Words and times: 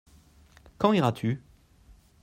Quand 0.79 0.93
iras-tu? 0.93 1.43